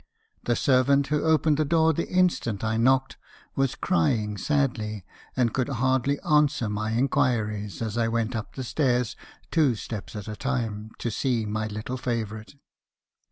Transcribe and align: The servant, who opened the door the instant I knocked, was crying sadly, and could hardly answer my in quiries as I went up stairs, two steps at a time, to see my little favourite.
The 0.45 0.55
servant, 0.55 1.05
who 1.13 1.23
opened 1.23 1.57
the 1.57 1.63
door 1.63 1.93
the 1.93 2.07
instant 2.09 2.63
I 2.63 2.75
knocked, 2.75 3.17
was 3.53 3.75
crying 3.75 4.35
sadly, 4.35 5.05
and 5.37 5.53
could 5.53 5.69
hardly 5.69 6.19
answer 6.21 6.67
my 6.69 6.89
in 6.93 7.07
quiries 7.07 7.83
as 7.83 7.99
I 7.99 8.07
went 8.07 8.35
up 8.35 8.59
stairs, 8.63 9.15
two 9.51 9.75
steps 9.75 10.15
at 10.15 10.27
a 10.27 10.35
time, 10.35 10.89
to 10.97 11.11
see 11.11 11.45
my 11.45 11.67
little 11.67 11.97
favourite. 11.97 12.55